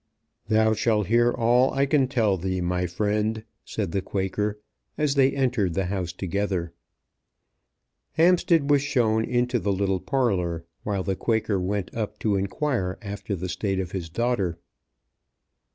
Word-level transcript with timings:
"Thou 0.47 0.73
shalt 0.73 1.05
hear 1.05 1.31
all 1.31 1.71
I 1.75 1.85
can 1.85 2.07
tell 2.07 2.35
thee, 2.35 2.59
my 2.59 2.87
friend," 2.87 3.43
said 3.63 3.91
the 3.91 4.01
Quaker, 4.01 4.59
as 4.97 5.13
they 5.13 5.29
entered 5.31 5.75
the 5.75 5.85
house 5.93 6.11
together. 6.11 6.73
Hampstead 8.13 8.67
was 8.71 8.81
shown 8.81 9.23
into 9.23 9.59
the 9.59 9.71
little 9.71 9.99
parlour, 9.99 10.65
while 10.81 11.03
the 11.03 11.15
Quaker 11.15 11.59
went 11.59 11.93
up 11.93 12.17
to 12.17 12.35
inquire 12.35 12.97
after 13.03 13.35
the 13.35 13.47
state 13.47 13.79
of 13.79 13.91
his 13.91 14.09
daughter. 14.09 14.57